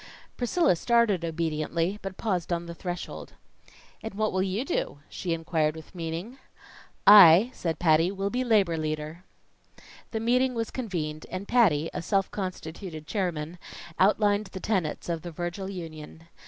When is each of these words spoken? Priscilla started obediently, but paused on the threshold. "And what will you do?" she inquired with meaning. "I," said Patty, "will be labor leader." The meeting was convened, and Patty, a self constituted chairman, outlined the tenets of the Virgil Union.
Priscilla 0.35 0.75
started 0.75 1.23
obediently, 1.23 1.99
but 2.01 2.17
paused 2.17 2.51
on 2.51 2.65
the 2.65 2.73
threshold. 2.73 3.33
"And 4.01 4.15
what 4.15 4.33
will 4.33 4.41
you 4.41 4.65
do?" 4.65 4.97
she 5.09 5.31
inquired 5.31 5.75
with 5.75 5.93
meaning. 5.93 6.39
"I," 7.05 7.51
said 7.53 7.77
Patty, 7.77 8.09
"will 8.09 8.31
be 8.31 8.43
labor 8.43 8.79
leader." 8.79 9.23
The 10.09 10.19
meeting 10.19 10.55
was 10.55 10.71
convened, 10.71 11.27
and 11.29 11.47
Patty, 11.47 11.91
a 11.93 12.01
self 12.01 12.31
constituted 12.31 13.05
chairman, 13.05 13.59
outlined 13.99 14.47
the 14.47 14.59
tenets 14.59 15.07
of 15.07 15.21
the 15.21 15.29
Virgil 15.29 15.69
Union. 15.69 16.23